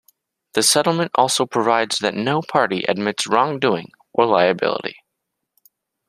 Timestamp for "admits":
2.85-3.27